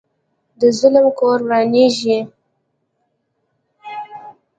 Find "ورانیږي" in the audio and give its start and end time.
1.45-2.17